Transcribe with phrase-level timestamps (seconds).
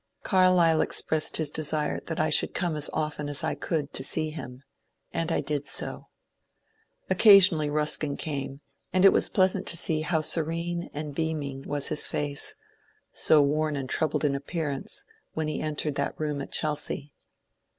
[0.23, 4.31] Carlyle expressed his desire that I should come as often as I could to see
[4.31, 4.63] him,
[5.13, 6.07] and I did so.
[7.07, 8.61] Occasionally Ruskin came,
[8.91, 12.55] and it was pleasant to see how serene and beaming was his face,
[13.13, 17.13] so worn and troubled in appearance, when he entered that room at Chelsea.